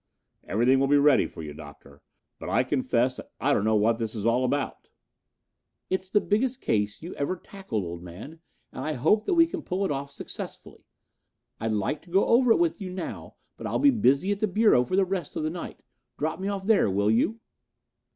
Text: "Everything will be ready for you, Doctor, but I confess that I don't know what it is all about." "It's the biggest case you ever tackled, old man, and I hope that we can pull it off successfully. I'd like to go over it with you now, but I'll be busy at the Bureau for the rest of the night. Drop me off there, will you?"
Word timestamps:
"Everything 0.45 0.79
will 0.79 0.87
be 0.87 0.97
ready 0.97 1.27
for 1.27 1.43
you, 1.43 1.53
Doctor, 1.53 2.01
but 2.39 2.49
I 2.49 2.63
confess 2.63 3.17
that 3.17 3.31
I 3.39 3.53
don't 3.53 3.63
know 3.63 3.75
what 3.75 4.01
it 4.01 4.15
is 4.15 4.25
all 4.25 4.43
about." 4.43 4.89
"It's 5.91 6.09
the 6.09 6.19
biggest 6.19 6.59
case 6.59 7.03
you 7.03 7.13
ever 7.13 7.35
tackled, 7.35 7.83
old 7.83 8.01
man, 8.01 8.39
and 8.71 8.83
I 8.83 8.93
hope 8.93 9.25
that 9.27 9.35
we 9.35 9.45
can 9.45 9.61
pull 9.61 9.85
it 9.85 9.91
off 9.91 10.09
successfully. 10.09 10.87
I'd 11.59 11.73
like 11.73 12.01
to 12.01 12.09
go 12.09 12.25
over 12.25 12.51
it 12.51 12.57
with 12.57 12.81
you 12.81 12.89
now, 12.89 13.35
but 13.57 13.67
I'll 13.67 13.77
be 13.77 13.91
busy 13.91 14.31
at 14.31 14.39
the 14.39 14.47
Bureau 14.47 14.83
for 14.83 14.95
the 14.95 15.05
rest 15.05 15.35
of 15.35 15.43
the 15.43 15.51
night. 15.51 15.83
Drop 16.17 16.39
me 16.39 16.47
off 16.47 16.65
there, 16.65 16.89
will 16.89 17.11
you?" 17.11 17.39